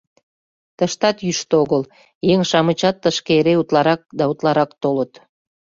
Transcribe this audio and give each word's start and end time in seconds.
Тыштат 0.77 1.17
йӱштӧ 1.25 1.53
огыл, 1.63 1.81
еҥ-шамычат 2.33 2.95
тышке 3.03 3.33
эре 3.39 3.53
утларак 3.61 4.01
да 4.17 4.23
утларак 4.31 4.71
толыт. 4.81 5.13